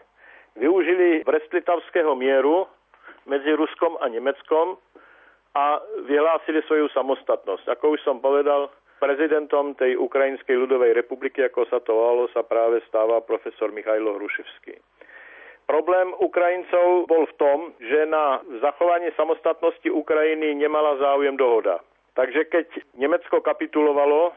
[0.57, 2.65] Využili Brestlitavského mieru
[3.29, 4.81] medzi Ruskom a Nemeckom
[5.53, 5.77] a
[6.09, 7.69] vyhlásili svoju samostatnosť.
[7.77, 8.73] Ako už som povedal,
[9.03, 14.79] prezidentom tej Ukrajinskej ľudovej republiky, ako sa to volalo, sa práve stáva profesor Michajlo Hruševský.
[15.67, 21.83] Problém Ukrajincov bol v tom, že na zachovanie samostatnosti Ukrajiny nemala záujem dohoda.
[22.15, 24.31] Takže keď Nemecko kapitulovalo,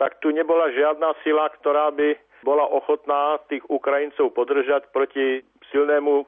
[0.00, 6.24] tak tu nebola žiadna sila, ktorá by bola ochotná tých Ukrajincov podržať proti silnému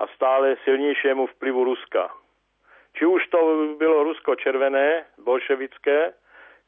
[0.00, 2.10] a stále silnejšiemu vplyvu Ruska.
[2.98, 3.38] Či už to
[3.80, 6.12] bylo Rusko červené, bolševické,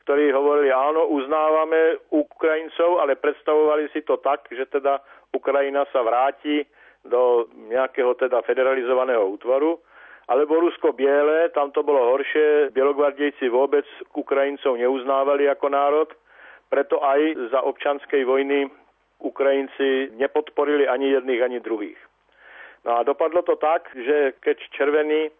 [0.05, 5.01] ktorí hovorili, áno, uznávame Ukrajincov, ale predstavovali si to tak, že teda
[5.33, 6.69] Ukrajina sa vráti
[7.09, 9.81] do nejakého teda federalizovaného útvaru,
[10.29, 13.85] alebo Rusko biele, tam to bolo horšie, bielogvardejci vôbec
[14.17, 16.09] Ukrajincov neuznávali ako národ,
[16.73, 18.69] preto aj za občanskej vojny
[19.21, 22.01] Ukrajinci nepodporili ani jedných, ani druhých.
[22.85, 25.33] No a dopadlo to tak, že keď červení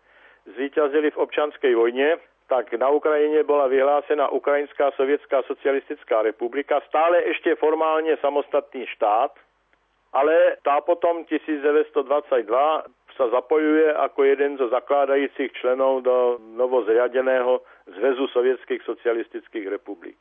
[0.57, 2.17] zvíťazili v občanskej vojne,
[2.49, 9.33] tak na Ukrajine bola vyhlásená Ukrajinská sovietská socialistická republika, stále ešte formálne samostatný štát,
[10.15, 12.07] ale tá potom 1922
[13.15, 20.19] sa zapojuje ako jeden zo zakládajícich členov do novozriadeného Zväzu sovietských socialistických republik.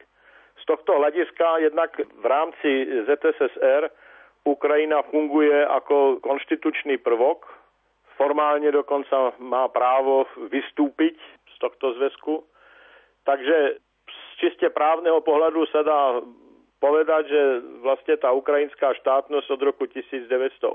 [0.61, 2.69] Z tohto hľadiska jednak v rámci
[3.05, 3.89] ZSSR
[4.43, 7.47] Ukrajina funguje ako konštitučný prvok,
[8.19, 11.17] formálne dokonca má právo vystúpiť
[11.63, 12.43] tohto zväzku.
[13.23, 16.19] Takže z čiste právneho pohľadu sa dá
[16.83, 17.41] povedať, že
[17.79, 20.67] vlastne tá ukrajinská štátnosť od roku 1918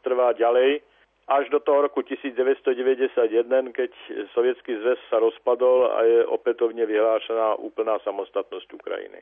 [0.00, 0.80] trvá ďalej
[1.24, 3.90] až do toho roku 1991, keď
[4.36, 9.20] Sovietský zväz sa rozpadol a je opätovne vyhlášená úplná samostatnosť Ukrajiny.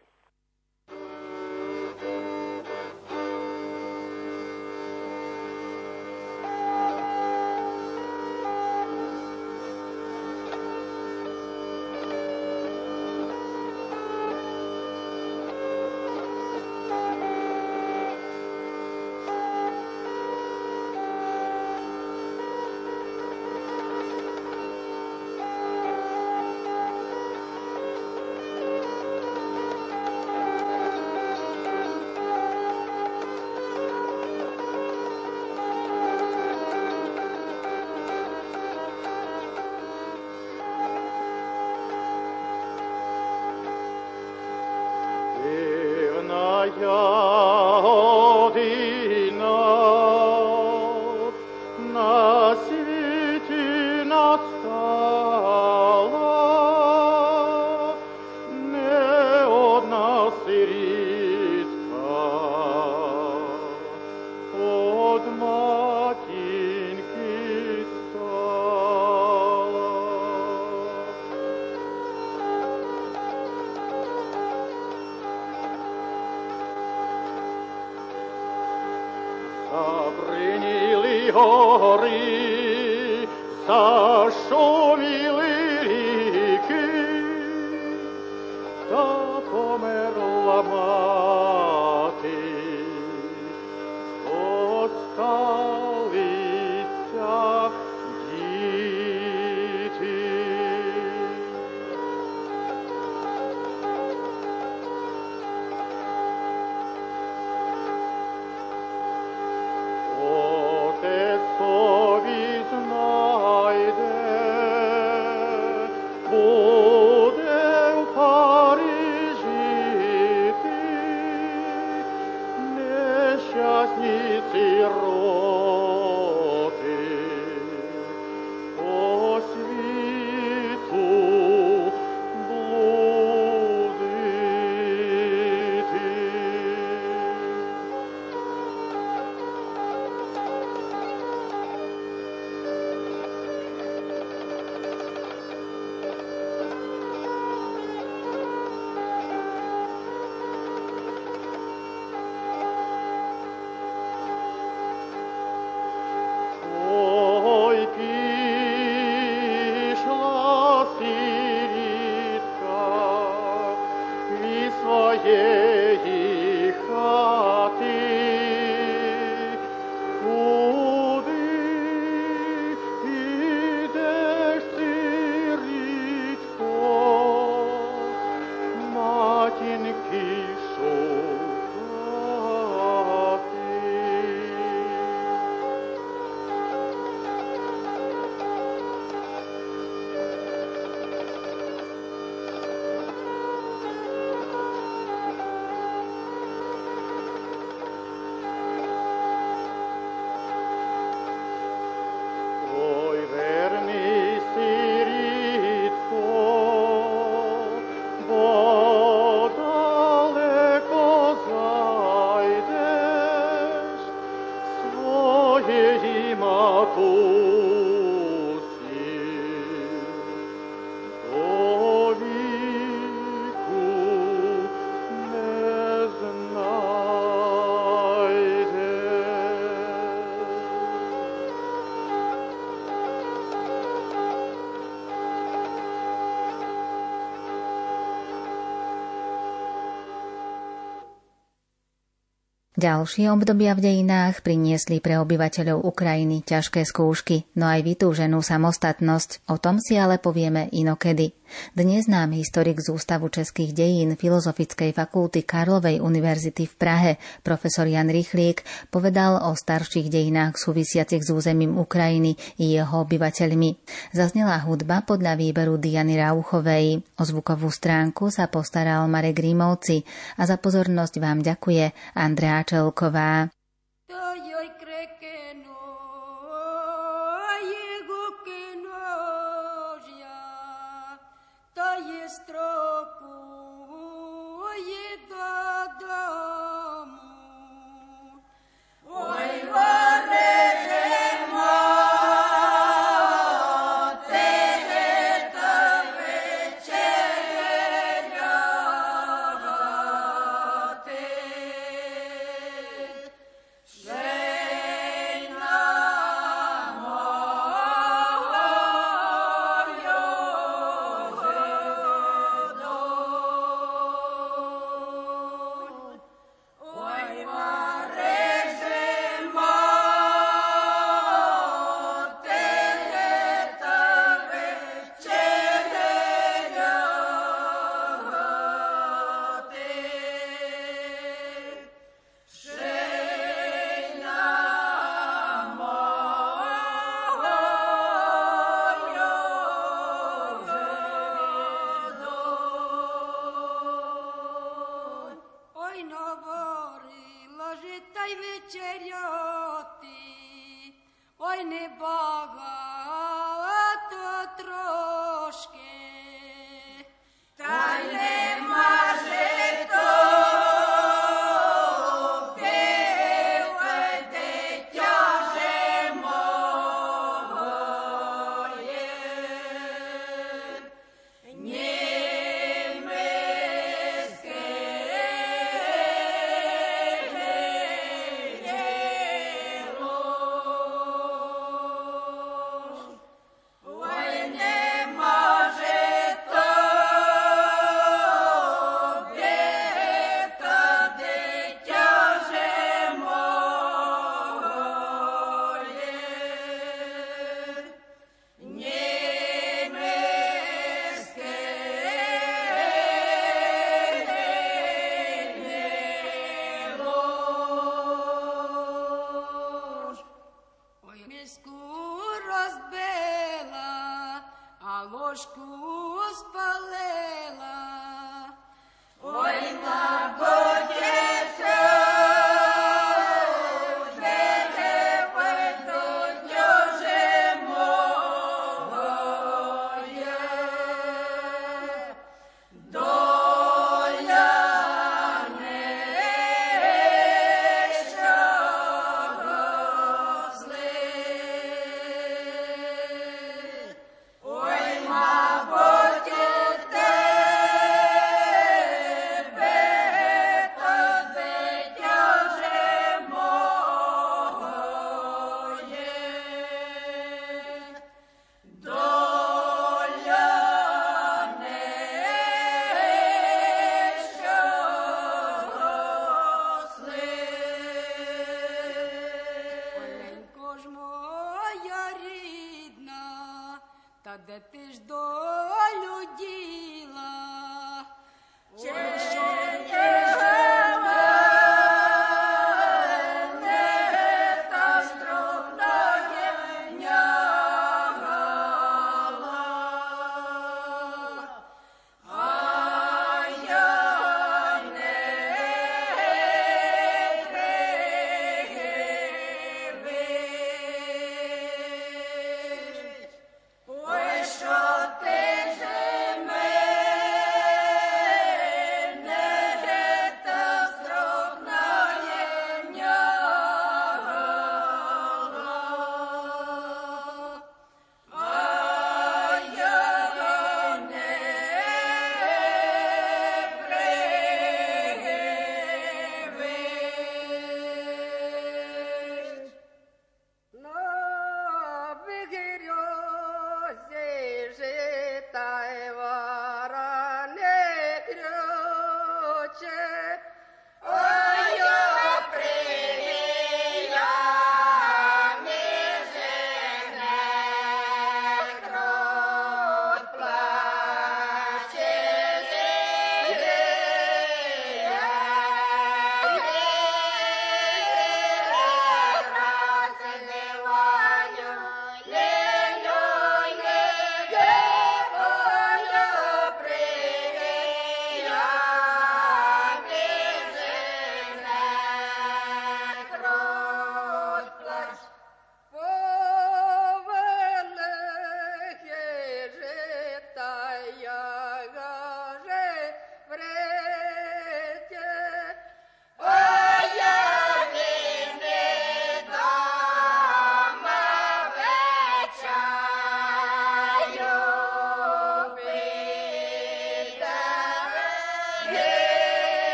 [242.82, 249.46] Ďalšie obdobia v dejinách priniesli pre obyvateľov Ukrajiny ťažké skúšky, no aj vytúženú samostatnosť.
[249.54, 251.30] O tom si ale povieme inokedy.
[251.72, 258.12] Dnes nám historik z Ústavu českých dejín Filozofickej fakulty Karlovej univerzity v Prahe, profesor Jan
[258.12, 263.70] Rychlík, povedal o starších dejinách súvisiacich s územím Ukrajiny i jeho obyvateľmi.
[264.12, 267.00] Zaznela hudba podľa výberu Diany Rauchovej.
[267.16, 270.04] O zvukovú stránku sa postaral Marek Rímovci
[270.36, 273.61] a za pozornosť vám ďakuje Andrea Čelková.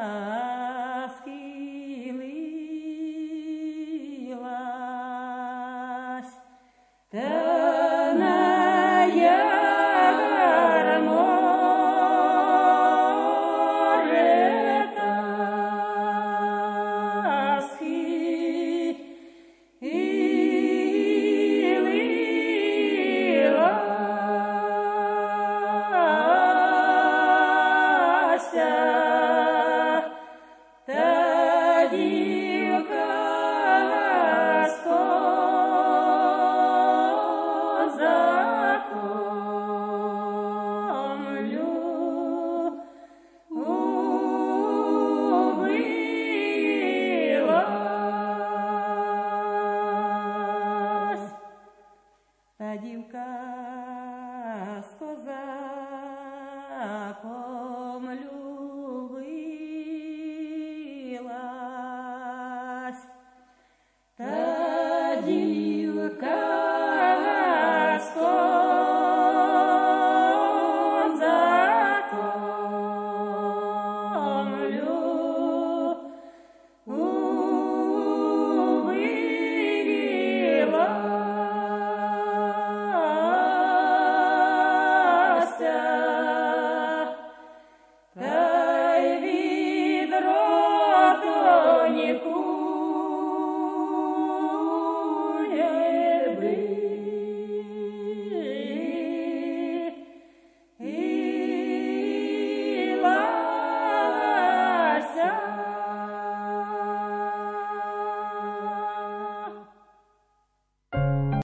[0.00, 0.43] 啊